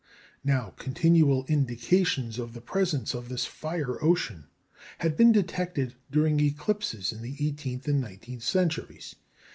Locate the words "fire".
3.45-4.03